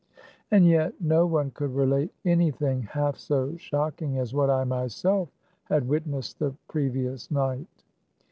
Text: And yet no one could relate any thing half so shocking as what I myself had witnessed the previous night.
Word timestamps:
And 0.49 0.65
yet 0.65 0.99
no 0.99 1.27
one 1.27 1.51
could 1.51 1.75
relate 1.75 2.11
any 2.25 2.49
thing 2.49 2.81
half 2.81 3.17
so 3.17 3.55
shocking 3.57 4.17
as 4.17 4.33
what 4.33 4.49
I 4.49 4.63
myself 4.63 5.29
had 5.65 5.87
witnessed 5.87 6.39
the 6.39 6.55
previous 6.67 7.29
night. 7.29 7.83